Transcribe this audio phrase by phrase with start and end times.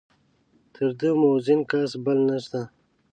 [0.73, 2.61] تر ده موزون کس بل نشته.